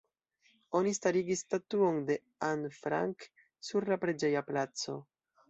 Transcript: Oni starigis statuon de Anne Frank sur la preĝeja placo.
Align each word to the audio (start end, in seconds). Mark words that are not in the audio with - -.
Oni 0.77 0.93
starigis 0.97 1.43
statuon 1.45 1.99
de 2.07 2.15
Anne 2.49 2.73
Frank 2.79 3.27
sur 3.69 3.87
la 3.95 4.01
preĝeja 4.07 4.45
placo. 4.51 4.99